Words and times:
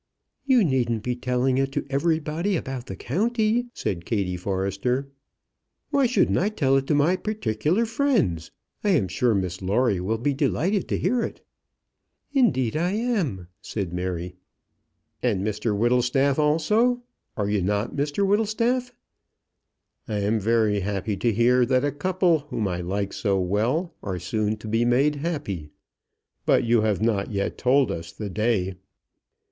"You 0.47 0.63
needn't 0.63 1.03
be 1.03 1.15
telling 1.15 1.59
it 1.59 1.71
to 1.73 1.85
everybody 1.87 2.55
about 2.57 2.87
the 2.87 2.95
county," 2.95 3.67
said 3.75 4.03
Kattie 4.03 4.35
Forrester. 4.35 5.11
"Why 5.91 6.07
shouldn't 6.07 6.39
I 6.39 6.49
tell 6.49 6.75
it 6.75 6.87
to 6.87 6.95
my 6.95 7.15
particular 7.15 7.85
friends? 7.85 8.49
I 8.83 8.89
am 8.89 9.07
sure 9.07 9.35
Miss 9.35 9.61
Lawrie 9.61 9.99
will 9.99 10.17
be 10.17 10.33
delighted 10.33 10.87
to 10.89 10.97
hear 10.97 11.21
it." 11.21 11.45
"Indeed 12.33 12.75
I 12.75 12.93
am," 12.93 13.45
said 13.61 13.93
Mary. 13.93 14.33
"And 15.21 15.45
Mr 15.45 15.77
Whittlestaff 15.77 16.39
also. 16.39 17.03
Are 17.37 17.47
you 17.47 17.61
not, 17.61 17.95
Mr 17.95 18.25
Whittlestaff?" 18.25 18.91
"I 20.07 20.17
am 20.21 20.39
very 20.39 20.79
happy 20.79 21.15
to 21.17 21.31
hear 21.31 21.63
that 21.67 21.85
a 21.85 21.91
couple 21.91 22.39
whom 22.49 22.67
I 22.67 22.81
like 22.81 23.13
so 23.13 23.39
well 23.39 23.93
are 24.01 24.17
soon 24.17 24.57
to 24.57 24.67
be 24.67 24.83
made 24.83 25.17
happy. 25.17 25.69
But 26.47 26.63
you 26.63 26.81
have 26.81 27.03
not 27.03 27.29
yet 27.29 27.55
told 27.59 27.91
us 27.91 28.11
the 28.11 28.31
day." 28.31 28.73